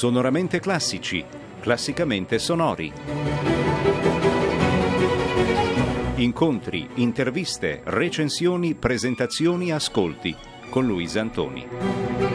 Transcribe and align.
Sonoramente 0.00 0.60
classici, 0.60 1.22
classicamente 1.60 2.38
sonori. 2.38 2.90
Incontri, 6.14 6.88
interviste, 6.94 7.82
recensioni, 7.84 8.74
presentazioni, 8.74 9.72
ascolti 9.72 10.34
con 10.70 10.86
Luisa 10.86 11.20
Antoni. 11.20 12.29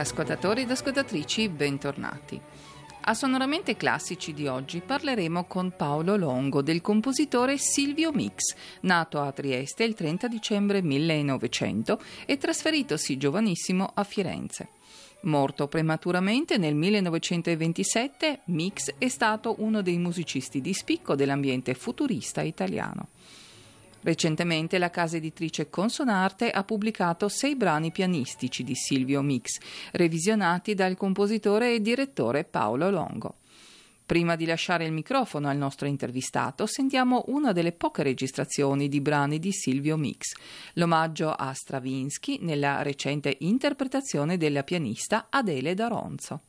Ascoltatori 0.00 0.62
ed 0.62 0.70
ascoltatrici, 0.70 1.48
bentornati. 1.48 2.40
A 3.02 3.14
Sonoramente 3.14 3.76
Classici 3.76 4.34
di 4.34 4.46
oggi 4.46 4.80
parleremo 4.80 5.44
con 5.44 5.74
Paolo 5.76 6.16
Longo 6.16 6.62
del 6.62 6.80
compositore 6.80 7.58
Silvio 7.58 8.10
Mix, 8.12 8.54
nato 8.82 9.20
a 9.20 9.32
Trieste 9.32 9.84
il 9.84 9.94
30 9.94 10.28
dicembre 10.28 10.82
1900 10.82 12.00
e 12.26 12.36
trasferitosi 12.36 13.16
giovanissimo 13.16 13.90
a 13.94 14.04
Firenze. 14.04 14.68
Morto 15.22 15.68
prematuramente 15.68 16.56
nel 16.56 16.74
1927, 16.74 18.40
Mix 18.46 18.94
è 18.96 19.08
stato 19.08 19.56
uno 19.58 19.82
dei 19.82 19.98
musicisti 19.98 20.60
di 20.60 20.72
spicco 20.72 21.14
dell'ambiente 21.14 21.74
futurista 21.74 22.40
italiano. 22.40 23.08
Recentemente 24.02 24.78
la 24.78 24.88
casa 24.88 25.18
editrice 25.18 25.68
Consonarte 25.68 26.50
ha 26.50 26.64
pubblicato 26.64 27.28
sei 27.28 27.54
brani 27.54 27.90
pianistici 27.90 28.64
di 28.64 28.74
Silvio 28.74 29.20
Mix, 29.20 29.58
revisionati 29.92 30.74
dal 30.74 30.96
compositore 30.96 31.74
e 31.74 31.80
direttore 31.82 32.44
Paolo 32.44 32.90
Longo. 32.90 33.34
Prima 34.06 34.34
di 34.34 34.44
lasciare 34.44 34.86
il 34.86 34.92
microfono 34.92 35.48
al 35.48 35.56
nostro 35.56 35.86
intervistato, 35.86 36.66
sentiamo 36.66 37.24
una 37.28 37.52
delle 37.52 37.70
poche 37.70 38.02
registrazioni 38.02 38.88
di 38.88 39.00
brani 39.00 39.38
di 39.38 39.52
Silvio 39.52 39.96
Mix, 39.96 40.32
l'omaggio 40.72 41.30
a 41.30 41.52
Stravinsky 41.52 42.38
nella 42.40 42.82
recente 42.82 43.36
interpretazione 43.40 44.36
della 44.36 44.64
pianista 44.64 45.26
Adele 45.30 45.74
D'Aronzo. 45.74 46.40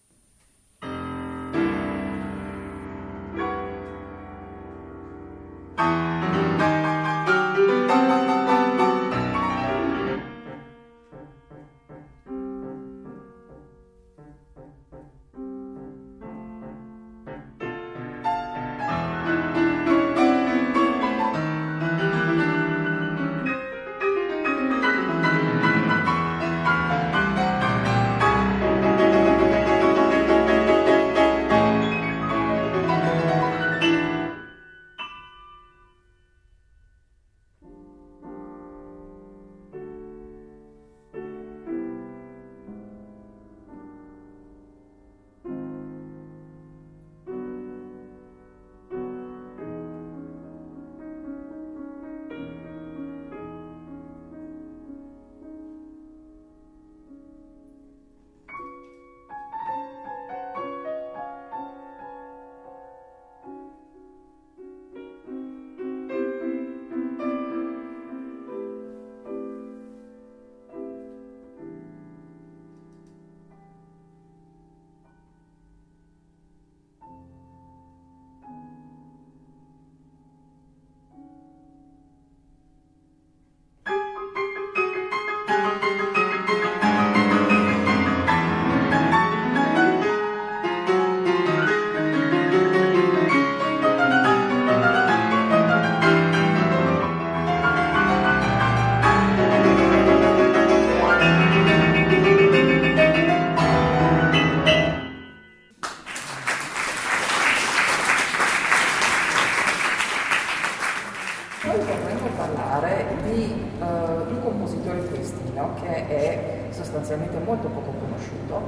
Sostanzialmente 116.72 117.38
molto 117.46 117.68
poco 117.68 117.92
conosciuto, 117.92 118.62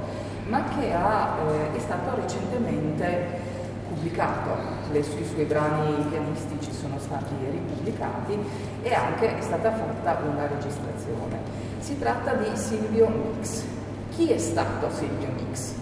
ma 0.46 0.62
che 0.78 0.92
ha, 0.92 1.36
eh, 1.48 1.76
è 1.76 1.80
stato 1.80 2.14
recentemente 2.14 3.52
pubblicato. 3.88 4.50
Le, 4.92 4.98
I 4.98 5.02
suoi 5.02 5.44
brani 5.44 6.04
pianistici 6.08 6.72
sono 6.72 6.98
stati 6.98 7.34
ripubblicati 7.50 8.38
e 8.82 8.94
anche 8.94 9.38
è 9.38 9.40
stata 9.40 9.72
fatta 9.72 10.18
una 10.24 10.46
registrazione. 10.46 11.38
Si 11.80 11.98
tratta 11.98 12.34
di 12.34 12.56
Silvio 12.56 13.08
Mix. 13.08 13.64
Chi 14.10 14.30
è 14.30 14.38
stato 14.38 14.88
Silvio 14.90 15.28
Mix? 15.36 15.74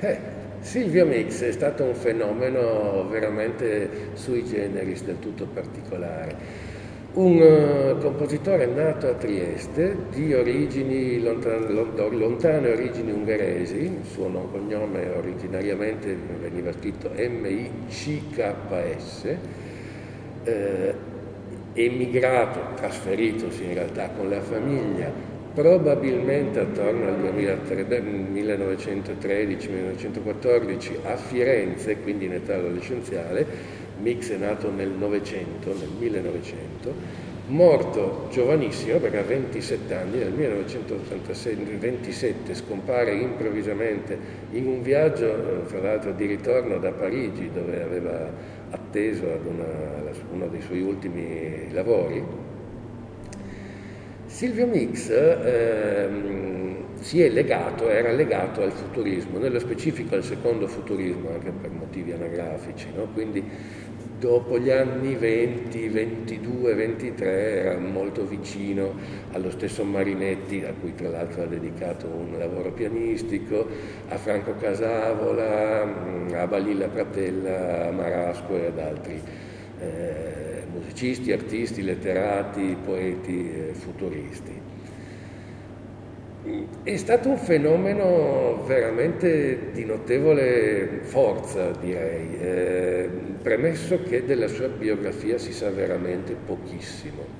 Eh, 0.00 0.39
Silvio 0.60 1.06
Mix 1.06 1.42
è 1.42 1.52
stato 1.52 1.84
un 1.84 1.94
fenomeno 1.94 3.08
veramente 3.08 4.10
sui 4.12 4.44
generis 4.44 5.02
del 5.04 5.18
tutto 5.18 5.46
particolare. 5.46 6.68
Un 7.12 7.40
uh, 7.40 7.98
compositore 7.98 8.66
nato 8.66 9.08
a 9.08 9.14
Trieste 9.14 9.96
di 10.10 10.34
origini 10.34 11.20
lontane, 11.20 11.66
lontane 12.10 12.70
origini 12.70 13.10
ungheresi, 13.10 13.78
il 13.78 14.04
suo 14.08 14.28
cognome 14.52 15.08
originariamente 15.08 16.16
veniva 16.40 16.70
scritto 16.72 17.10
M-I-C-K-S, 17.16 17.64
eh, 20.44 20.94
emigrato, 21.72 22.74
trasferitosi 22.76 23.64
in 23.64 23.74
realtà 23.74 24.10
con 24.10 24.28
la 24.28 24.40
famiglia 24.40 25.29
probabilmente 25.52 26.60
attorno 26.60 27.08
al 27.08 27.18
1913-1914 28.34 31.04
a 31.04 31.16
Firenze, 31.16 31.96
quindi 31.98 32.26
in 32.26 32.34
età 32.34 32.54
adolescenziale, 32.56 33.44
Mix 34.00 34.30
è 34.32 34.36
nato 34.36 34.70
nel 34.70 34.90
Novecento, 34.90 35.74
nel 35.78 35.88
1900, 35.98 37.28
morto 37.50 38.28
giovanissimo 38.30 38.98
perché 38.98 39.18
a 39.18 39.22
27 39.22 39.94
anni, 39.94 40.18
nel 40.18 40.32
1927 40.32 42.54
scompare 42.54 43.12
improvvisamente 43.12 44.18
in 44.52 44.66
un 44.66 44.82
viaggio, 44.82 45.64
tra 45.68 45.80
l'altro 45.80 46.12
di 46.12 46.26
ritorno 46.26 46.78
da 46.78 46.92
Parigi 46.92 47.50
dove 47.52 47.82
aveva 47.82 48.30
atteso 48.70 49.24
ad 49.24 49.44
una, 49.44 49.66
uno 50.32 50.46
dei 50.46 50.62
suoi 50.62 50.80
ultimi 50.80 51.66
lavori. 51.72 52.48
Silvio 54.30 54.64
Mix 54.64 55.10
ehm, 55.10 57.00
si 57.00 57.20
è 57.20 57.28
legato, 57.28 57.90
era 57.90 58.12
legato 58.12 58.62
al 58.62 58.70
futurismo, 58.70 59.38
nello 59.38 59.58
specifico 59.58 60.14
al 60.14 60.22
secondo 60.22 60.68
futurismo, 60.68 61.30
anche 61.30 61.50
per 61.50 61.70
motivi 61.70 62.12
anagrafici, 62.12 62.86
no? 62.94 63.08
quindi 63.12 63.42
dopo 64.18 64.58
gli 64.58 64.70
anni 64.70 65.16
20, 65.16 65.88
22, 65.88 66.74
23 66.74 67.26
era 67.28 67.78
molto 67.78 68.24
vicino 68.24 68.94
allo 69.32 69.50
stesso 69.50 69.82
Marinetti, 69.82 70.62
a 70.64 70.72
cui 70.80 70.94
tra 70.94 71.08
l'altro 71.08 71.42
ha 71.42 71.46
dedicato 71.46 72.06
un 72.06 72.38
lavoro 72.38 72.70
pianistico, 72.70 73.66
a 74.08 74.16
Franco 74.16 74.54
Casavola, 74.54 75.82
a 76.34 76.46
Balilla 76.46 76.86
Pratella, 76.86 77.88
a 77.88 77.90
Marasco 77.90 78.56
e 78.56 78.66
ad 78.66 78.78
altri 78.78 79.20
eh, 79.80 80.62
musicisti, 80.72 81.32
artisti, 81.32 81.82
letterati, 81.82 82.76
poeti, 82.84 83.50
eh, 83.50 83.72
futuristi. 83.72 84.68
È 86.82 86.96
stato 86.96 87.28
un 87.28 87.36
fenomeno 87.36 88.62
veramente 88.66 89.72
di 89.72 89.84
notevole 89.84 91.00
forza, 91.02 91.70
direi, 91.72 92.38
eh, 92.40 93.08
premesso 93.42 94.02
che 94.02 94.24
della 94.24 94.48
sua 94.48 94.68
biografia 94.68 95.36
si 95.36 95.52
sa 95.52 95.70
veramente 95.70 96.34
pochissimo. 96.34 97.38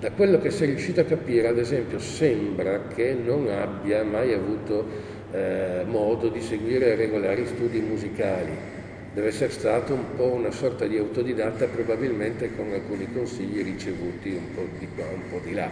Da 0.00 0.10
quello 0.12 0.40
che 0.40 0.50
si 0.50 0.64
è 0.64 0.66
riuscito 0.66 1.00
a 1.00 1.04
capire, 1.04 1.46
ad 1.48 1.58
esempio, 1.58 1.98
sembra 1.98 2.86
che 2.88 3.14
non 3.14 3.48
abbia 3.48 4.02
mai 4.02 4.32
avuto 4.32 4.84
eh, 5.32 5.84
modo 5.86 6.28
di 6.28 6.40
seguire 6.40 6.96
regolari 6.96 7.46
studi 7.46 7.80
musicali. 7.80 8.78
Deve 9.12 9.28
essere 9.28 9.50
stato 9.50 9.92
un 9.92 10.14
po' 10.14 10.26
una 10.26 10.52
sorta 10.52 10.86
di 10.86 10.96
autodidatta, 10.96 11.66
probabilmente 11.66 12.54
con 12.54 12.72
alcuni 12.72 13.08
consigli 13.12 13.62
ricevuti 13.64 14.30
un 14.30 14.54
po' 14.54 14.66
di 14.78 14.86
qua, 14.94 15.04
un 15.12 15.28
po' 15.28 15.40
di 15.44 15.52
là. 15.52 15.68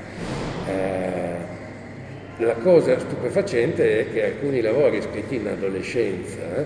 Eh, 0.67 1.67
la 2.38 2.55
cosa 2.55 2.99
stupefacente 2.99 4.00
è 4.00 4.12
che 4.12 4.25
alcuni 4.25 4.61
lavori 4.61 5.00
scritti 5.00 5.37
in 5.37 5.46
adolescenza 5.46 6.64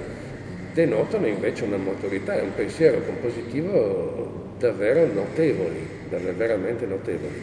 denotano 0.72 1.26
invece 1.26 1.64
una 1.64 1.76
maturità 1.76 2.38
e 2.38 2.40
un 2.40 2.54
pensiero 2.54 3.02
compositivo 3.02 4.50
davvero 4.58 5.06
notevoli, 5.12 5.86
davvero 6.08 6.36
veramente 6.36 6.86
notevoli. 6.86 7.42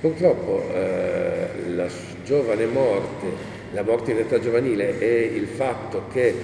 Purtroppo 0.00 0.62
eh, 0.74 1.70
la 1.74 1.86
giovane 2.24 2.64
morte, 2.64 3.26
la 3.72 3.82
morte 3.82 4.12
in 4.12 4.18
età 4.18 4.38
giovanile 4.38 4.98
e 4.98 5.30
il 5.34 5.46
fatto 5.46 6.04
che 6.10 6.34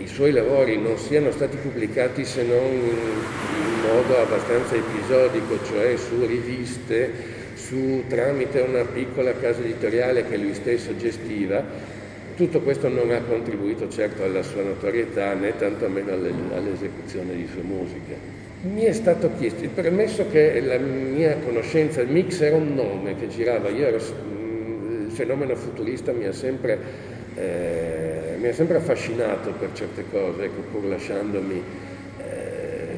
i 0.00 0.06
suoi 0.06 0.32
lavori 0.32 0.76
non 0.78 0.96
siano 0.98 1.30
stati 1.30 1.56
pubblicati 1.56 2.24
se 2.24 2.42
non 2.42 2.72
in 2.72 3.80
modo 3.82 4.18
abbastanza 4.18 4.74
episodico, 4.74 5.58
cioè 5.64 5.96
su 5.96 6.24
riviste, 6.24 7.10
su, 7.54 8.04
tramite 8.08 8.60
una 8.60 8.84
piccola 8.84 9.32
casa 9.34 9.60
editoriale 9.60 10.26
che 10.26 10.36
lui 10.36 10.54
stesso 10.54 10.96
gestiva, 10.96 11.64
tutto 12.34 12.60
questo 12.60 12.88
non 12.88 13.10
ha 13.10 13.20
contribuito 13.20 13.88
certo 13.88 14.24
alla 14.24 14.42
sua 14.42 14.62
notorietà 14.62 15.34
né 15.34 15.56
tantomeno 15.56 16.12
alle, 16.12 16.32
all'esecuzione 16.54 17.34
di 17.34 17.46
sue 17.52 17.62
musiche. 17.62 18.40
Mi 18.62 18.82
è 18.82 18.92
stato 18.92 19.30
chiesto, 19.38 19.66
premesso 19.74 20.26
che 20.30 20.60
la 20.60 20.78
mia 20.78 21.36
conoscenza, 21.44 22.00
il 22.00 22.08
mix 22.08 22.40
era 22.40 22.56
un 22.56 22.74
nome 22.74 23.16
che 23.16 23.28
girava, 23.28 23.68
io 23.68 23.86
ero, 23.86 23.96
il 23.96 25.10
fenomeno 25.10 25.56
futurista 25.56 26.12
mi 26.12 26.26
ha 26.26 26.32
sempre, 26.32 26.78
eh, 27.34 28.11
mi 28.42 28.48
ha 28.48 28.52
sempre 28.52 28.76
affascinato 28.76 29.52
per 29.52 29.70
certe 29.72 30.04
cose, 30.10 30.44
ecco, 30.44 30.60
pur 30.70 30.84
lasciandomi 30.84 31.90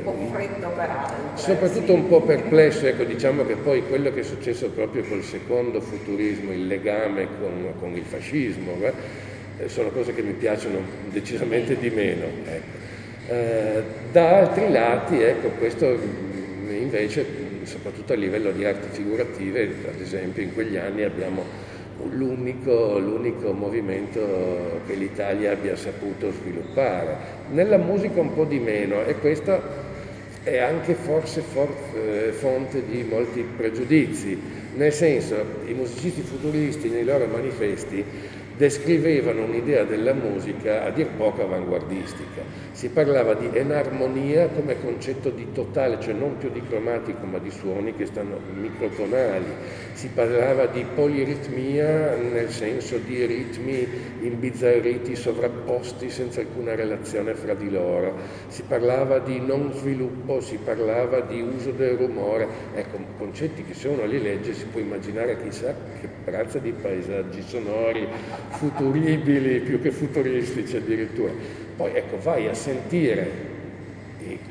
po' 0.05 0.14
freddo 0.31 0.69
per. 0.69 0.88
Soprattutto 1.35 1.94
un 1.94 2.06
po' 2.06 2.20
perplesso, 2.20 2.87
ecco, 2.87 3.05
diciamo 3.05 3.44
che 3.44 3.56
poi 3.56 3.82
quello 3.87 4.12
che 4.12 4.20
è 4.20 4.23
successo 4.23 4.69
proprio 4.70 5.02
col 5.02 5.23
secondo 5.23 5.81
futurismo, 5.81 6.52
il 6.52 6.67
legame 6.67 7.26
con, 7.41 7.73
con 7.79 7.96
il 7.96 8.05
fascismo, 8.05 8.76
eh, 8.82 9.69
sono 9.69 9.88
cose 9.88 10.14
che 10.14 10.23
mi 10.23 10.32
piacciono 10.32 10.79
decisamente 11.11 11.76
di 11.79 11.90
meno. 11.90 12.26
Ecco. 12.44 12.82
Eh, 13.26 13.82
da 14.12 14.37
altri 14.37 14.70
lati, 14.70 15.20
ecco, 15.20 15.49
questo 15.58 15.99
invece, 16.69 17.25
soprattutto 17.62 18.12
a 18.12 18.17
livello 18.17 18.50
di 18.50 18.64
arti 18.64 18.88
figurative, 18.90 19.62
ad 19.62 20.00
esempio 20.00 20.43
in 20.43 20.52
quegli 20.52 20.76
anni 20.76 21.02
abbiamo 21.02 21.73
L'unico, 22.10 22.98
l'unico, 22.98 23.52
movimento 23.52 24.80
che 24.86 24.94
l'Italia 24.94 25.52
abbia 25.52 25.76
saputo 25.76 26.30
sviluppare. 26.30 27.16
Nella 27.50 27.78
musica 27.78 28.20
un 28.20 28.34
po' 28.34 28.44
di 28.44 28.58
meno 28.58 29.02
e 29.04 29.14
questo 29.16 29.60
è 30.44 30.58
anche 30.58 30.94
forse 30.94 31.40
for, 31.40 31.68
eh, 31.94 32.32
fonte 32.32 32.84
di 32.86 33.02
molti 33.02 33.42
pregiudizi, 33.56 34.38
nel 34.74 34.92
senso 34.92 35.36
i 35.66 35.72
musicisti 35.72 36.20
futuristi 36.20 36.90
nei 36.90 37.04
loro 37.04 37.26
manifesti 37.26 38.04
descrivevano 38.56 39.44
un'idea 39.44 39.84
della 39.84 40.12
musica 40.12 40.84
a 40.84 40.90
dir 40.90 41.08
poco 41.16 41.42
avanguardistica. 41.42 42.42
Si 42.70 42.88
parlava 42.88 43.34
di 43.34 43.48
enarmonia 43.52 44.48
come 44.48 44.80
concetto 44.80 45.30
di 45.30 45.48
totale, 45.52 45.98
cioè 46.00 46.12
non 46.12 46.38
più 46.38 46.50
di 46.50 46.62
cromatico 46.66 47.24
ma 47.26 47.38
di 47.38 47.50
suoni 47.50 47.94
che 47.96 48.06
stanno 48.06 48.38
microtonali. 48.52 49.46
Si 49.92 50.08
parlava 50.08 50.66
di 50.66 50.84
poliritmia 50.94 52.14
nel 52.14 52.50
senso 52.50 52.98
di 52.98 53.24
ritmi 53.26 53.86
imbizzarriti, 54.20 55.16
sovrapposti 55.16 56.10
senza 56.10 56.40
alcuna 56.40 56.74
relazione 56.74 57.34
fra 57.34 57.54
di 57.54 57.70
loro. 57.70 58.16
Si 58.48 58.62
parlava 58.62 59.18
di 59.18 59.40
non 59.40 59.72
sviluppo, 59.72 60.40
si 60.40 60.58
parlava 60.62 61.20
di 61.20 61.40
uso 61.40 61.70
del 61.70 61.96
rumore. 61.96 62.46
Ecco, 62.74 62.98
concetti 63.18 63.64
che 63.64 63.74
se 63.74 63.88
uno 63.88 64.04
li 64.04 64.20
legge 64.20 64.52
si 64.54 64.66
può 64.66 64.80
immaginare 64.80 65.40
chissà 65.42 65.74
che 66.00 66.08
razza 66.24 66.58
di 66.58 66.72
paesaggi 66.72 67.42
sonori 67.42 68.06
futuribili 68.50 69.61
più 69.61 69.81
che 69.81 69.91
futuristici 69.91 70.76
addirittura. 70.76 71.32
Poi 71.76 71.93
ecco, 71.94 72.19
vai 72.19 72.49
a 72.49 72.55
sentire 72.55 73.52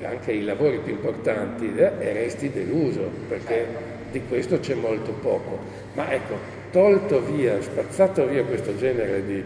anche 0.03 0.31
i 0.31 0.43
lavori 0.43 0.79
più 0.79 0.93
importanti 0.93 1.73
eh, 1.75 1.91
e 1.99 2.13
resti 2.13 2.51
deluso 2.51 3.09
perché 3.27 3.65
di 4.11 4.21
questo 4.27 4.59
c'è 4.59 4.75
molto 4.75 5.11
poco. 5.13 5.59
Ma 5.93 6.11
ecco, 6.11 6.35
tolto 6.71 7.21
via, 7.21 7.61
spazzato 7.61 8.27
via 8.27 8.43
questo 8.43 8.75
genere 8.77 9.25
di, 9.25 9.43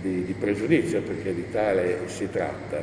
di, 0.00 0.24
di 0.24 0.32
pregiudizio, 0.32 1.00
perché 1.02 1.34
di 1.34 1.50
tale 1.50 2.00
si 2.06 2.30
tratta, 2.30 2.82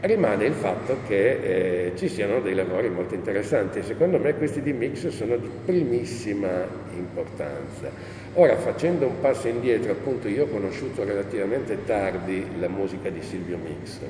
rimane 0.00 0.44
il 0.44 0.52
fatto 0.52 0.98
che 1.06 1.86
eh, 1.86 1.92
ci 1.96 2.08
siano 2.08 2.40
dei 2.40 2.54
lavori 2.54 2.90
molto 2.90 3.14
interessanti 3.14 3.82
secondo 3.82 4.18
me 4.18 4.34
questi 4.34 4.60
di 4.60 4.74
mix 4.74 5.08
sono 5.08 5.36
di 5.36 5.48
primissima 5.64 6.66
importanza. 6.94 7.90
Ora, 8.36 8.56
facendo 8.56 9.06
un 9.06 9.20
passo 9.20 9.46
indietro, 9.46 9.92
appunto, 9.92 10.26
io 10.26 10.42
ho 10.42 10.48
conosciuto 10.48 11.04
relativamente 11.04 11.84
tardi 11.84 12.44
la 12.58 12.68
musica 12.68 13.08
di 13.08 13.22
Silvio 13.22 13.56
Mix. 13.56 14.00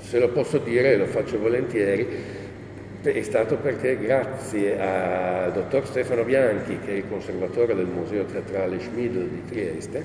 Se 0.00 0.18
lo 0.18 0.30
posso 0.30 0.56
dire, 0.56 0.96
lo 0.96 1.04
faccio 1.04 1.38
volentieri, 1.38 2.06
è 3.02 3.22
stato 3.22 3.56
perché 3.56 3.98
grazie 3.98 4.80
al 4.80 5.52
dottor 5.52 5.86
Stefano 5.86 6.24
Bianchi, 6.24 6.78
che 6.78 6.92
è 6.92 6.94
il 6.94 7.04
conservatore 7.06 7.74
del 7.74 7.84
Museo 7.84 8.24
Teatrale 8.24 8.80
Schmidl 8.80 9.28
di 9.28 9.44
Trieste, 9.44 10.02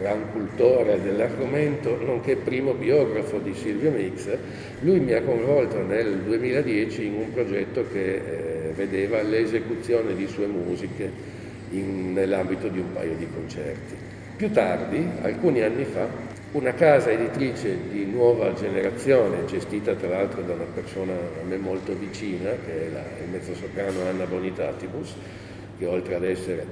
gran 0.00 0.32
cultore 0.32 1.00
dell'argomento, 1.00 1.96
nonché 2.04 2.34
primo 2.34 2.72
biografo 2.72 3.38
di 3.38 3.54
Silvio 3.54 3.92
Mix, 3.92 4.36
lui 4.80 4.98
mi 4.98 5.12
ha 5.12 5.22
coinvolto 5.22 5.80
nel 5.80 6.22
2010 6.22 7.06
in 7.06 7.14
un 7.14 7.32
progetto 7.32 7.84
che 7.92 8.14
eh, 8.14 8.72
vedeva 8.74 9.22
l'esecuzione 9.22 10.16
di 10.16 10.26
sue 10.26 10.46
musiche 10.46 11.37
in, 11.70 12.12
nell'ambito 12.12 12.68
di 12.68 12.78
un 12.78 12.92
paio 12.92 13.14
di 13.16 13.26
concerti. 13.32 13.94
Più 14.36 14.50
tardi, 14.50 15.04
alcuni 15.22 15.62
anni 15.62 15.84
fa, 15.84 16.06
una 16.52 16.72
casa 16.72 17.10
editrice 17.10 17.76
di 17.90 18.06
nuova 18.06 18.54
generazione, 18.54 19.44
gestita 19.44 19.94
tra 19.94 20.08
l'altro 20.08 20.42
da 20.42 20.54
una 20.54 20.66
persona 20.72 21.12
a 21.12 21.44
me 21.44 21.56
molto 21.56 21.94
vicina, 21.94 22.50
che 22.64 22.86
è 22.86 22.90
la, 22.90 23.02
il 23.22 23.30
mezzosoprano 23.30 24.02
Anna 24.08 24.24
Bonitatibus, 24.24 25.14
che 25.78 25.86
oltre 25.86 26.14
ad 26.14 26.24
essere 26.24 26.64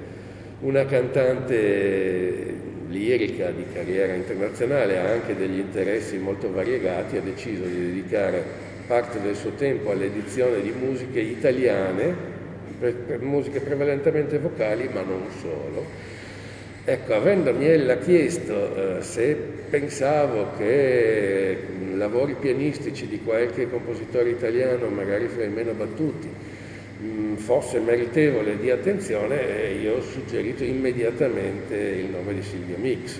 una 0.61 0.85
cantante 0.85 2.55
lirica 2.87 3.51
di 3.51 3.65
carriera 3.71 4.13
internazionale 4.13 4.97
ha 4.97 5.11
anche 5.11 5.35
degli 5.35 5.59
interessi 5.59 6.17
molto 6.17 6.51
variegati, 6.51 7.17
ha 7.17 7.21
deciso 7.21 7.63
di 7.63 7.87
dedicare 7.87 8.43
parte 8.87 9.21
del 9.21 9.35
suo 9.35 9.51
tempo 9.51 9.91
all'edizione 9.91 10.61
di 10.61 10.71
musiche 10.71 11.19
italiane 11.19 12.26
musiche 13.19 13.59
prevalentemente 13.59 14.37
vocali, 14.37 14.89
ma 14.91 15.01
non 15.01 15.23
solo. 15.39 15.85
Ecco, 16.85 17.13
avendomi 17.15 17.65
ella 17.65 17.97
chiesto 17.97 18.99
eh, 18.99 19.01
se 19.01 19.35
pensavo 19.69 20.51
che 20.57 21.57
lavori 21.95 22.35
pianistici 22.39 23.07
di 23.07 23.19
qualche 23.21 23.69
compositore 23.69 24.29
italiano, 24.29 24.87
magari 24.87 25.27
fra 25.27 25.43
i 25.43 25.49
meno 25.49 25.73
battuti, 25.73 26.29
mh, 26.99 27.35
fosse 27.35 27.79
meritevole 27.79 28.57
di 28.57 28.69
attenzione, 28.69 29.65
eh, 29.65 29.73
io 29.73 29.95
ho 29.97 30.01
suggerito 30.01 30.63
immediatamente 30.63 31.75
il 31.75 32.05
nome 32.05 32.33
di 32.33 32.43
Silvio 32.43 32.77
Mix, 32.77 33.17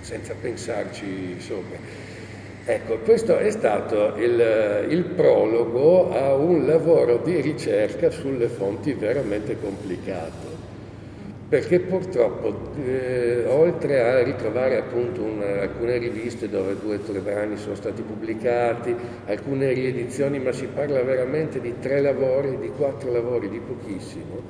senza 0.00 0.34
pensarci 0.40 1.40
sopra. 1.40 1.76
Ecco, 2.70 2.98
questo 2.98 3.38
è 3.38 3.50
stato 3.50 4.12
il, 4.16 4.84
il, 4.90 5.04
prologo 5.04 6.12
a 6.12 6.34
un 6.34 6.66
lavoro 6.66 7.16
di 7.16 7.40
ricerca 7.40 8.10
sulle 8.10 8.48
fonti 8.48 8.92
veramente 8.92 9.58
complicato. 9.58 10.54
perché 11.48 11.80
purtroppo 11.80 12.74
eh, 12.84 13.46
oltre 13.46 14.00
a 14.02 14.22
ritrovare 14.22 14.76
appunto 14.76 15.22
una, 15.22 15.62
alcune 15.62 15.96
riviste 15.96 16.50
dove 16.50 16.76
due 16.78 16.96
o 16.96 16.98
tre 16.98 17.20
brani 17.20 17.56
sono 17.56 17.74
stati 17.74 18.02
pubblicati, 18.02 18.94
alcune 19.24 19.72
riedizioni, 19.72 20.38
ma 20.38 20.52
si 20.52 20.66
parla 20.66 21.02
veramente 21.02 21.62
di 21.62 21.72
tre 21.80 22.02
lavori, 22.02 22.58
di 22.58 22.68
quattro 22.76 23.10
lavori, 23.10 23.48
di 23.48 23.60
pochissimo, 23.60 24.42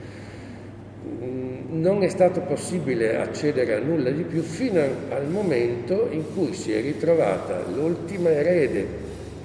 non 1.70 2.02
è 2.02 2.08
stato 2.08 2.40
possibile 2.40 3.18
accedere 3.18 3.74
a 3.74 3.78
nulla 3.78 4.10
di 4.10 4.22
più 4.22 4.42
fino 4.42 4.80
al 5.10 5.26
momento 5.28 6.08
in 6.10 6.24
cui 6.34 6.54
si 6.54 6.72
è 6.72 6.80
ritrovata 6.80 7.64
l'ultima 7.72 8.30
erede, 8.30 8.86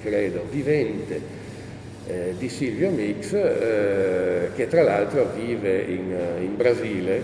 credo, 0.02 0.44
vivente 0.50 1.20
eh, 2.06 2.34
di 2.36 2.48
Silvio 2.48 2.90
Mix, 2.90 3.32
eh, 3.32 4.50
che 4.54 4.66
tra 4.68 4.82
l'altro 4.82 5.30
vive 5.34 5.80
in, 5.82 6.14
in, 6.40 6.56
Brasile. 6.56 7.22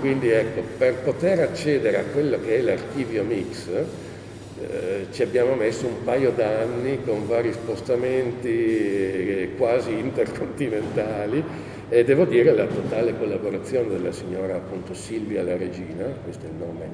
Quindi 0.00 0.30
ecco, 0.30 0.62
per 0.76 0.94
poter 0.96 1.40
accedere 1.40 1.98
a 1.98 2.04
quello 2.12 2.38
che 2.40 2.58
è 2.58 2.60
l'archivio 2.60 3.24
Mix, 3.24 3.66
eh, 3.68 5.06
ci 5.10 5.22
abbiamo 5.22 5.54
messo 5.54 5.86
un 5.86 6.04
paio 6.04 6.30
d'anni 6.30 7.02
con 7.04 7.26
vari 7.26 7.52
spostamenti 7.52 8.48
eh, 8.48 9.50
quasi 9.56 9.92
intercontinentali 9.92 11.76
e 11.90 12.04
devo 12.04 12.24
dire 12.24 12.52
la 12.52 12.66
totale 12.66 13.16
collaborazione 13.16 13.88
della 13.88 14.12
signora 14.12 14.56
appunto 14.56 14.92
Silvia 14.92 15.42
la 15.42 15.56
Regina, 15.56 16.04
questo 16.22 16.44
è 16.44 16.48
il 16.48 16.54
nome 16.54 16.88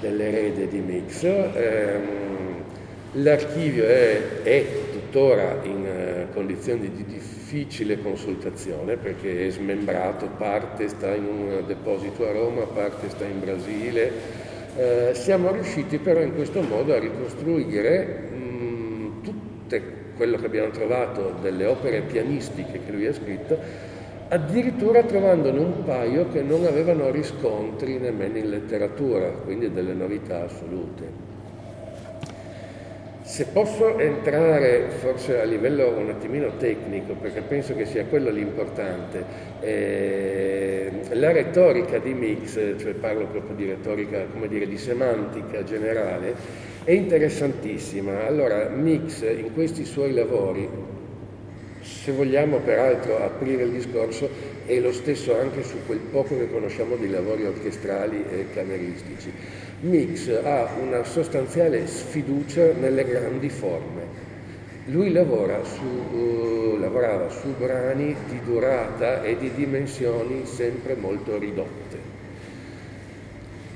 dell'erede 0.00 0.66
di 0.68 0.78
Mix. 0.78 1.24
Ehm, 1.24 2.02
l'archivio 3.12 3.84
è, 3.84 4.42
è 4.42 4.64
tuttora 4.92 5.60
in 5.64 5.86
eh, 5.86 6.26
condizioni 6.32 6.90
di 6.94 7.04
difficile 7.04 8.00
consultazione 8.00 8.96
perché 8.96 9.46
è 9.46 9.50
smembrato, 9.50 10.28
parte 10.38 10.88
sta 10.88 11.14
in 11.14 11.24
un 11.24 11.64
deposito 11.66 12.26
a 12.26 12.32
Roma, 12.32 12.62
parte 12.62 13.10
sta 13.10 13.24
in 13.24 13.40
Brasile. 13.40 14.10
Eh, 14.76 15.10
siamo 15.12 15.52
riusciti 15.52 15.98
però 15.98 16.20
in 16.20 16.34
questo 16.34 16.62
modo 16.62 16.94
a 16.94 16.98
ricostruire 16.98 18.06
mh, 18.32 19.22
tutte 19.22 19.82
quello 20.16 20.36
che 20.36 20.46
abbiamo 20.46 20.70
trovato 20.70 21.34
delle 21.42 21.66
opere 21.66 22.00
pianistiche 22.00 22.80
che 22.84 22.90
lui 22.90 23.06
ha 23.06 23.12
scritto, 23.12 23.92
addirittura 24.28 25.02
trovandone 25.02 25.58
un 25.58 25.84
paio 25.84 26.28
che 26.30 26.42
non 26.42 26.64
avevano 26.64 27.10
riscontri 27.10 27.98
nemmeno 27.98 28.38
in 28.38 28.50
letteratura, 28.50 29.28
quindi 29.28 29.72
delle 29.72 29.92
novità 29.92 30.44
assolute. 30.44 31.32
Se 33.22 33.46
posso 33.46 33.98
entrare 33.98 34.90
forse 35.00 35.40
a 35.40 35.44
livello 35.44 35.96
un 35.96 36.10
attimino 36.10 36.56
tecnico, 36.58 37.14
perché 37.14 37.40
penso 37.40 37.74
che 37.74 37.86
sia 37.86 38.04
quello 38.04 38.30
l'importante, 38.30 39.24
eh, 39.60 40.90
la 41.12 41.32
retorica 41.32 41.98
di 41.98 42.12
Mix, 42.12 42.76
cioè 42.78 42.92
parlo 42.92 43.26
proprio 43.26 43.56
di 43.56 43.64
retorica, 43.64 44.26
come 44.30 44.46
dire, 44.46 44.68
di 44.68 44.76
semantica 44.76 45.64
generale, 45.64 46.34
è 46.84 46.92
interessantissima. 46.92 48.26
Allora, 48.26 48.68
Mix 48.68 49.22
in 49.22 49.54
questi 49.54 49.84
suoi 49.86 50.12
lavori, 50.12 50.68
se 51.84 52.12
vogliamo 52.12 52.58
peraltro 52.58 53.22
aprire 53.22 53.64
il 53.64 53.70
discorso, 53.70 54.28
è 54.66 54.78
lo 54.80 54.92
stesso 54.92 55.38
anche 55.38 55.62
su 55.62 55.76
quel 55.86 55.98
poco 55.98 56.36
che 56.36 56.50
conosciamo 56.50 56.96
di 56.96 57.10
lavori 57.10 57.44
orchestrali 57.44 58.24
e 58.30 58.46
cameristici 58.54 59.30
Mix 59.84 60.30
ha 60.42 60.70
una 60.80 61.04
sostanziale 61.04 61.86
sfiducia 61.86 62.72
nelle 62.72 63.04
grandi 63.04 63.50
forme. 63.50 64.22
Lui 64.86 65.12
lavora 65.12 65.62
su, 65.62 65.84
uh, 65.84 66.78
lavorava 66.78 67.28
su 67.28 67.54
brani 67.58 68.16
di 68.28 68.40
durata 68.42 69.22
e 69.22 69.36
di 69.36 69.50
dimensioni 69.54 70.46
sempre 70.46 70.94
molto 70.94 71.36
ridotte. 71.36 72.13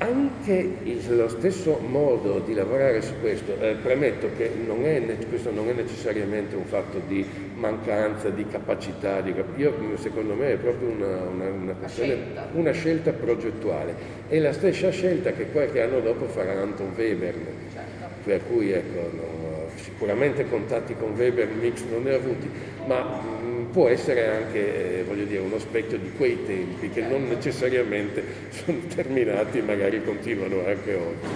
Anche 0.01 0.77
lo 1.09 1.29
stesso 1.29 1.81
modo 1.85 2.39
di 2.39 2.55
lavorare 2.55 3.03
su 3.03 3.15
questo, 3.21 3.61
eh, 3.61 3.75
premetto 3.83 4.29
che 4.37 4.49
non 4.65 4.85
è, 4.85 5.03
questo 5.29 5.51
non 5.51 5.69
è 5.69 5.73
necessariamente 5.73 6.55
un 6.55 6.67
fatto 6.67 7.01
di 7.09 7.27
mancanza 7.55 8.31
di 8.31 8.47
capacità, 8.47 9.21
di, 9.21 9.35
io, 9.57 9.75
secondo 9.97 10.35
me 10.35 10.53
è 10.53 10.57
proprio 10.57 10.91
una, 10.91 11.23
una, 11.23 11.49
una, 11.49 11.89
scelta. 11.89 12.49
una, 12.53 12.71
scelta. 12.71 13.11
progettuale. 13.13 13.95
È 14.29 14.39
la 14.39 14.53
stessa 14.53 14.91
scelta 14.91 15.33
che 15.33 15.51
qualche 15.51 15.83
anno 15.83 15.99
dopo 15.99 16.27
farà 16.27 16.61
Anton 16.61 16.93
Weber, 16.95 17.35
certo. 17.73 18.07
per 18.23 18.47
cui 18.47 18.71
ecco, 18.71 19.11
no, 19.17 19.67
sicuramente 19.75 20.49
contatti 20.49 20.95
con 20.97 21.15
Weber 21.17 21.49
mix 21.49 21.83
non 21.91 22.05
ne 22.05 22.13
ha 22.13 22.17
avuti, 22.17 22.49
ma 22.87 23.03
mm, 23.03 23.38
può 23.71 23.89
essere 23.89 24.29
anche 24.29 25.07
eh, 25.09 25.27
dire, 25.27 25.39
uno 25.41 25.59
specchio 25.59 25.99
di 25.99 26.13
quei 26.17 26.45
tempi 26.45 26.91
che 26.91 27.03
non 27.03 27.29
necessariamente 27.29 28.23
sono 28.51 28.79
terminati, 28.95 29.61
magari 29.61 30.03
continuano 30.05 30.67
anche 30.67 30.95
oggi. 30.95 31.29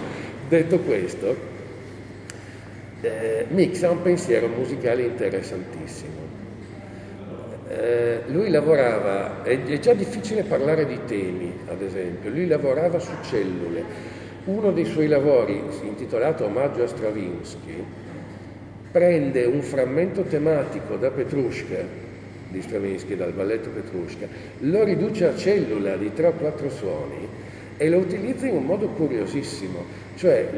Detto 0.48 0.78
questo, 0.80 1.36
eh, 3.00 3.46
Mix 3.48 3.82
ha 3.82 3.90
un 3.90 4.02
pensiero 4.02 4.48
musicale 4.48 5.02
interessantissimo. 5.02 6.20
Eh, 7.68 8.20
lui 8.26 8.50
lavorava, 8.50 9.42
è, 9.42 9.62
è 9.62 9.78
già 9.78 9.94
difficile 9.94 10.42
parlare 10.42 10.86
di 10.86 10.98
temi, 11.06 11.52
ad 11.68 11.80
esempio, 11.80 12.30
lui 12.30 12.46
lavorava 12.46 12.98
su 12.98 13.12
cellule. 13.22 14.10
Uno 14.44 14.72
dei 14.72 14.84
suoi 14.84 15.06
lavori, 15.06 15.62
intitolato 15.82 16.44
Omaggio 16.44 16.82
a 16.82 16.88
Stravinsky, 16.88 17.84
prende 18.90 19.44
un 19.44 19.62
frammento 19.62 20.22
tematico 20.22 20.96
da 20.96 21.10
Petrushka, 21.10 22.10
di 22.52 22.62
Stravinsky, 22.62 23.16
dal 23.16 23.32
balletto 23.32 23.70
Petrushka, 23.70 24.28
lo 24.60 24.84
riduce 24.84 25.26
a 25.26 25.36
cellula 25.36 25.96
di 25.96 26.12
3 26.12 26.26
o 26.28 26.32
4 26.32 26.70
suoni 26.70 27.28
e 27.76 27.88
lo 27.88 27.98
utilizza 27.98 28.46
in 28.46 28.54
un 28.54 28.64
modo 28.64 28.86
curiosissimo, 28.88 29.84
cioè 30.14 30.50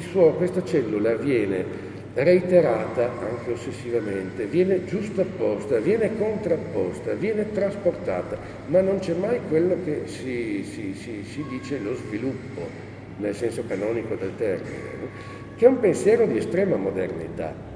suo, 0.00 0.32
questa 0.32 0.64
cellula 0.64 1.14
viene 1.16 1.92
reiterata 2.14 3.10
anche 3.10 3.52
ossessivamente, 3.52 4.46
viene 4.46 4.84
giustapposta, 4.84 5.78
viene 5.78 6.16
contrapposta, 6.16 7.12
viene 7.12 7.50
trasportata, 7.52 8.38
ma 8.68 8.80
non 8.80 9.00
c'è 9.00 9.14
mai 9.14 9.40
quello 9.48 9.76
che 9.84 10.02
si, 10.06 10.64
si, 10.64 10.94
si, 10.94 11.24
si 11.24 11.44
dice 11.50 11.78
lo 11.80 11.94
sviluppo, 11.94 12.92
nel 13.18 13.34
senso 13.34 13.64
canonico 13.66 14.14
del 14.14 14.32
termine, 14.36 15.08
che 15.56 15.66
è 15.66 15.68
un 15.68 15.80
pensiero 15.80 16.24
di 16.26 16.38
estrema 16.38 16.76
modernità. 16.76 17.73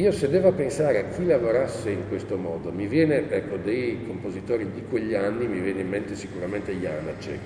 Io 0.00 0.12
se 0.12 0.30
devo 0.30 0.50
pensare 0.52 0.98
a 0.98 1.04
chi 1.14 1.26
lavorasse 1.26 1.90
in 1.90 2.08
questo 2.08 2.38
modo, 2.38 2.72
mi 2.72 2.86
viene, 2.86 3.30
ecco, 3.30 3.56
dei 3.56 4.02
compositori 4.06 4.66
di 4.72 4.82
quegli 4.88 5.14
anni, 5.14 5.46
mi 5.46 5.60
viene 5.60 5.82
in 5.82 5.90
mente 5.90 6.16
sicuramente 6.16 6.72
Janacek, 6.72 7.38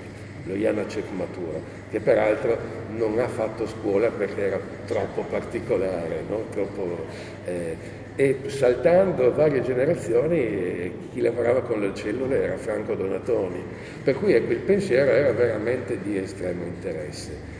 lo 0.45 0.53
Janacek 0.53 1.03
maturo, 1.17 1.61
che 1.91 1.99
peraltro 1.99 2.57
non 2.95 3.19
ha 3.19 3.27
fatto 3.27 3.67
scuola 3.67 4.07
perché 4.07 4.41
era 4.41 4.59
troppo 4.85 5.23
particolare, 5.23 6.23
no? 6.29 6.45
troppo, 6.49 7.05
eh, 7.43 7.75
e 8.15 8.37
saltando 8.45 9.33
varie 9.33 9.61
generazioni 9.61 11.09
chi 11.11 11.19
lavorava 11.19 11.59
con 11.59 11.81
le 11.81 11.93
cellule 11.93 12.41
era 12.41 12.55
Franco 12.55 12.95
Donatoni, 12.95 13.61
per 14.01 14.15
cui 14.15 14.31
ecco, 14.31 14.53
il 14.53 14.59
pensiero 14.59 15.11
era 15.11 15.33
veramente 15.33 15.97
di 16.01 16.15
estremo 16.15 16.63
interesse. 16.63 17.55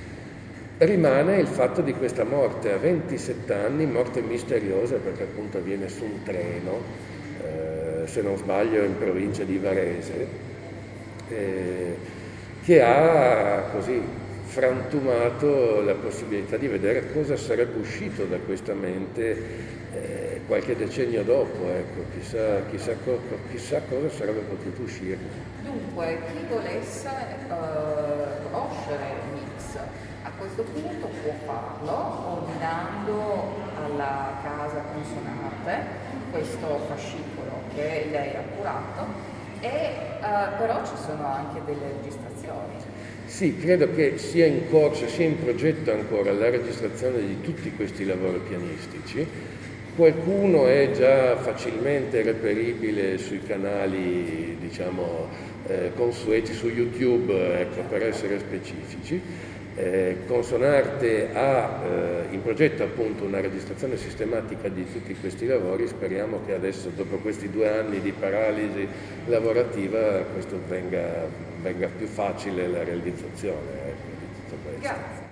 Rimane 0.78 1.38
il 1.38 1.48
fatto 1.48 1.80
di 1.80 1.94
questa 1.94 2.26
morte 2.26 2.74
a 2.74 2.78
27 2.78 3.54
anni, 3.54 3.86
morte 3.86 4.22
misteriosa 4.22 4.98
perché 4.98 5.24
appunto 5.24 5.60
avviene 5.60 5.88
su 5.88 6.04
un 6.04 6.22
treno, 6.24 6.82
eh, 7.42 8.06
se 8.08 8.22
non 8.22 8.36
sbaglio 8.36 8.84
in 8.84 8.98
provincia 8.98 9.46
di 9.46 9.58
Varese, 9.58 10.28
eh, 11.30 11.96
che 12.62 12.82
ha 12.82 13.70
così 13.72 14.02
frantumato 14.44 15.82
la 15.82 15.94
possibilità 15.94 16.58
di 16.58 16.68
vedere 16.68 17.12
cosa 17.14 17.38
sarebbe 17.38 17.80
uscito 17.80 18.26
da 18.26 18.38
questa 18.38 18.74
mente 18.74 19.38
eh, 19.94 20.42
qualche 20.46 20.76
decennio 20.76 21.24
dopo, 21.24 21.70
ecco, 21.70 22.04
chissà, 22.14 22.66
chissà, 22.70 22.94
co- 23.02 23.22
chissà, 23.50 23.82
cosa 23.88 24.10
sarebbe 24.10 24.42
potuto 24.42 24.82
uscire. 24.82 25.18
Dunque, 25.64 26.20
chi 26.32 26.46
volesse 26.50 27.10
uh, 27.48 28.52
conoscere 28.52 29.35
questo 30.38 30.64
punto 30.64 31.08
può 31.08 31.34
farlo 31.46 32.40
ordinando 32.40 33.54
alla 33.76 34.38
casa 34.44 34.84
consonante 34.94 36.04
questo 36.32 36.80
fascicolo 36.88 37.62
che 37.74 38.08
lei 38.12 38.36
ha 38.36 38.44
curato 38.56 39.34
e 39.62 39.70
uh, 40.20 40.58
però 40.58 40.86
ci 40.86 40.96
sono 40.98 41.26
anche 41.26 41.62
delle 41.66 41.94
registrazioni. 41.98 42.74
Sì, 43.26 43.58
credo 43.58 43.92
che 43.94 44.18
sia 44.18 44.46
in 44.46 44.70
corso, 44.70 45.08
sia 45.08 45.26
in 45.26 45.42
progetto 45.42 45.92
ancora 45.92 46.32
la 46.34 46.50
registrazione 46.50 47.20
di 47.20 47.42
tutti 47.42 47.74
questi 47.76 48.06
lavori 48.06 48.40
pianistici. 48.48 49.28
Qualcuno 49.96 50.68
è 50.68 50.92
già 50.92 51.38
facilmente 51.38 52.22
reperibile 52.22 53.18
sui 53.18 53.42
canali, 53.42 54.58
diciamo, 54.60 55.28
eh, 55.68 55.92
consueti 55.96 56.54
su 56.54 56.68
YouTube, 56.68 57.60
ecco, 57.60 57.82
per 57.90 58.04
essere 58.04 58.38
specifici 58.40 59.22
Eh, 59.78 60.20
Consonarte 60.26 61.34
ha 61.34 61.84
eh, 61.84 62.28
in 62.34 62.42
progetto 62.42 62.84
appunto 62.84 63.26
una 63.26 63.42
registrazione 63.42 63.98
sistematica 63.98 64.70
di 64.70 64.90
tutti 64.90 65.14
questi 65.16 65.46
lavori, 65.46 65.86
speriamo 65.86 66.40
che 66.46 66.54
adesso 66.54 66.90
dopo 66.96 67.18
questi 67.18 67.50
due 67.50 67.78
anni 67.78 68.00
di 68.00 68.14
paralisi 68.14 68.88
lavorativa 69.26 70.24
questo 70.32 70.62
venga, 70.70 71.28
venga 71.62 71.88
più 71.88 72.08
facile 72.08 72.68
la 72.68 72.84
realizzazione 72.86 73.72
ecco, 73.86 74.08
di 74.18 74.28
tutto 74.34 74.56
questo. 74.64 74.82
Grazie. 74.82 75.25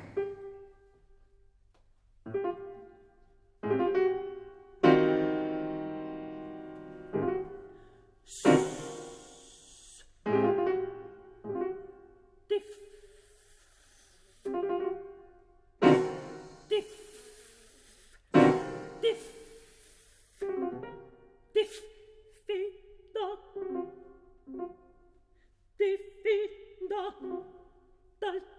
da, 26.93 27.43
da, 28.21 28.52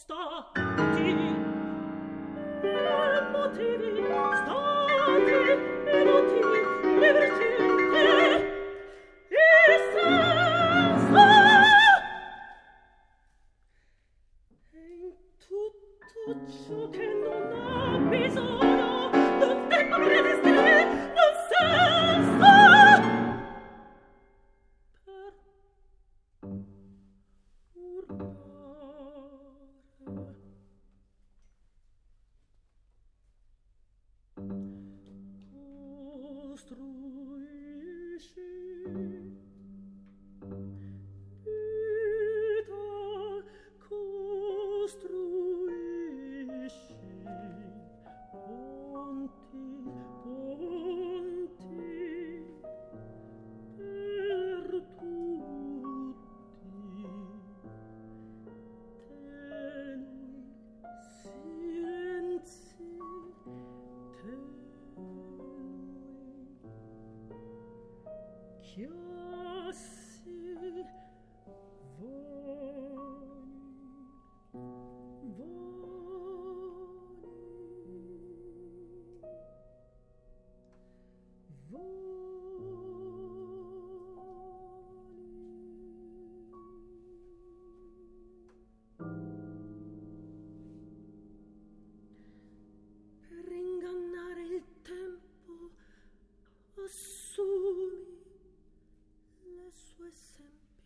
sta 0.00 0.50
ti 0.94 1.12
motivi 3.32 3.99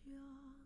your 0.07 0.64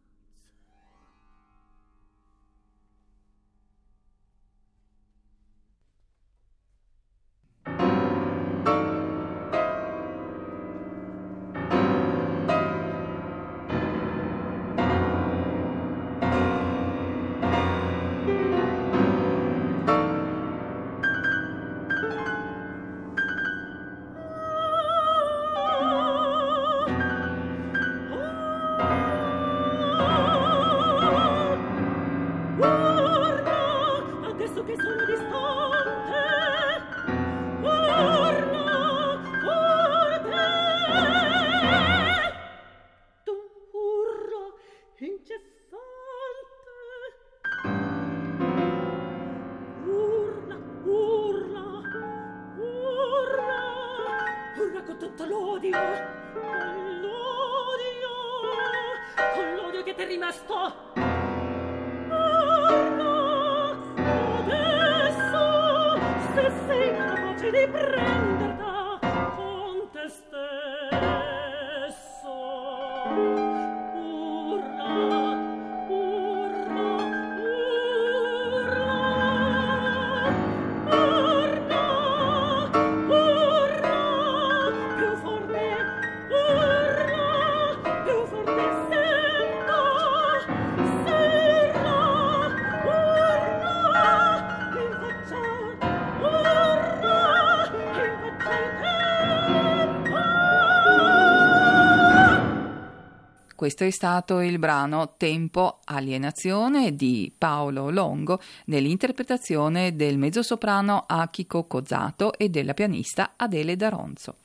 Questo 103.59 103.83
è 103.83 103.89
stato 103.89 104.39
il 104.39 104.57
brano 104.57 105.15
Tempo 105.17 105.79
Alienazione 105.83 106.95
di 106.95 107.29
Paolo 107.37 107.89
Longo 107.89 108.39
nell'interpretazione 108.67 109.97
del 109.97 110.17
mezzosoprano 110.17 111.03
Akiko 111.05 111.65
Cozzato 111.65 112.31
e 112.37 112.47
della 112.47 112.73
pianista 112.73 113.33
Adele 113.35 113.75
D'Aronzo. 113.75 114.35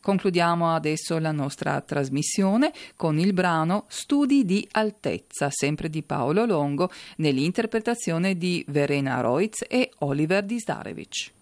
Concludiamo 0.00 0.76
adesso 0.76 1.18
la 1.18 1.32
nostra 1.32 1.80
trasmissione 1.80 2.72
con 2.94 3.18
il 3.18 3.32
brano 3.32 3.86
Studi 3.88 4.44
di 4.44 4.64
altezza, 4.70 5.48
sempre 5.50 5.90
di 5.90 6.04
Paolo 6.04 6.46
Longo, 6.46 6.88
nell'interpretazione 7.16 8.36
di 8.36 8.64
Verena 8.68 9.20
Reutz 9.20 9.64
e 9.66 9.90
Oliver 9.98 10.44
Disdarevich. 10.44 11.32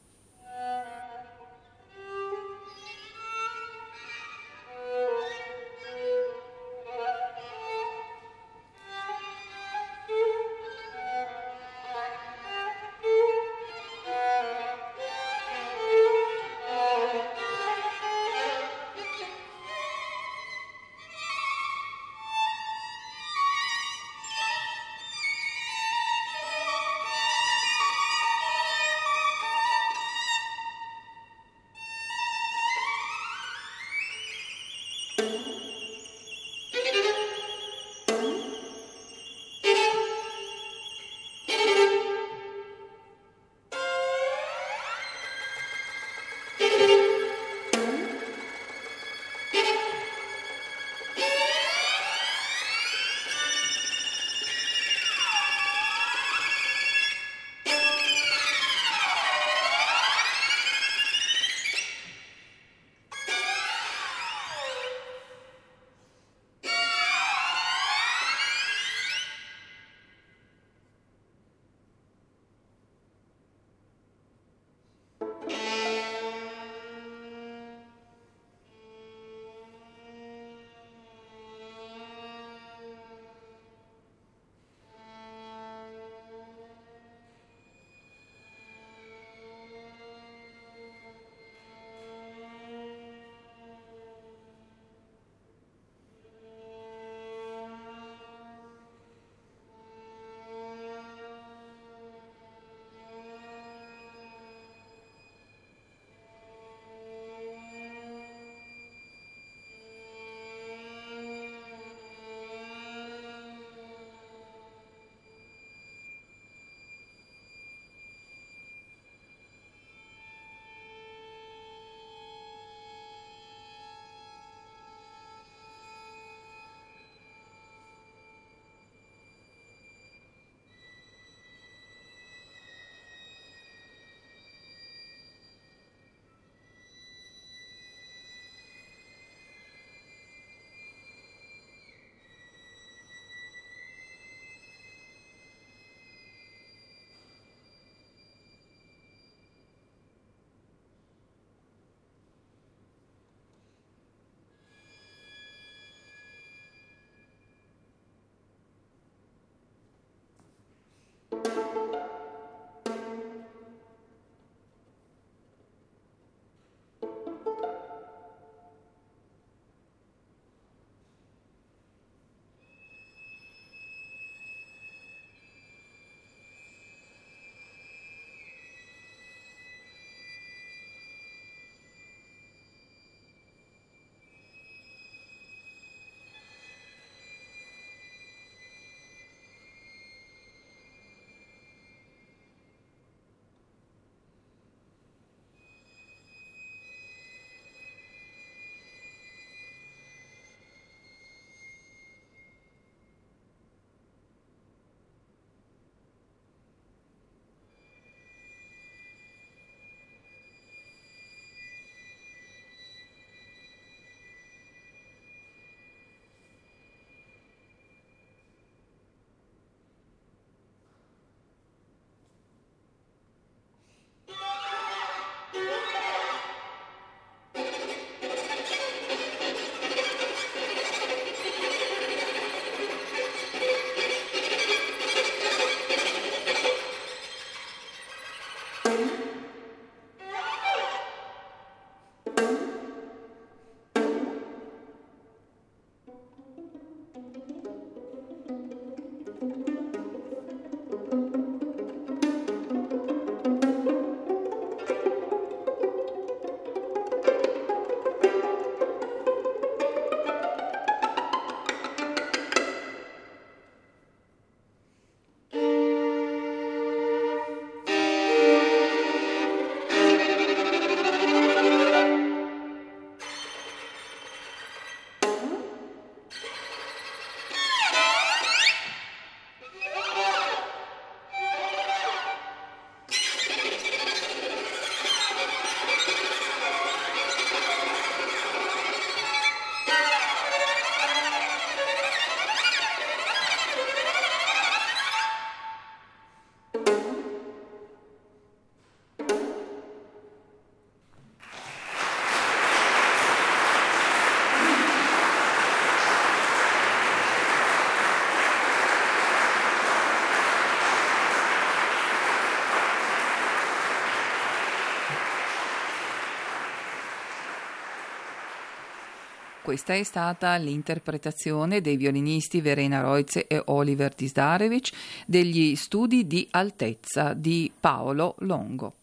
Questa 319.71 319.95
è 319.95 320.03
stata 320.03 320.57
l'interpretazione 320.57 321.81
dei 321.81 321.97
violinisti 321.97 322.61
Verena 322.61 323.03
Reutze 323.03 323.47
e 323.47 323.63
Oliver 323.67 324.13
Tisdarevic 324.13 324.91
degli 325.29 325.77
studi 325.77 326.27
di 326.27 326.45
altezza 326.51 327.35
di 327.35 327.71
Paolo 327.79 328.35
Longo. 328.39 329.00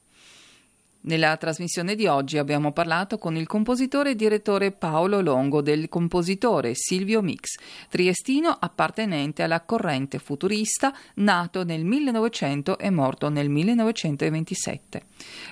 Nella 1.07 1.37
trasmissione 1.37 1.95
di 1.95 2.05
oggi 2.05 2.37
abbiamo 2.37 2.73
parlato 2.73 3.17
con 3.17 3.37
il 3.37 3.47
compositore 3.47 4.09
e 4.09 4.15
direttore 4.15 4.73
Paolo 4.73 5.21
Longo 5.21 5.61
del 5.61 5.87
compositore 5.87 6.73
Silvio 6.73 7.21
Mix, 7.21 7.55
triestino 7.87 8.49
appartenente 8.49 9.41
alla 9.41 9.61
corrente 9.61 10.19
futurista, 10.19 10.93
nato 11.15 11.63
nel 11.63 11.85
1900 11.85 12.77
e 12.77 12.89
morto 12.89 13.29
nel 13.29 13.47
1927. 13.47 15.03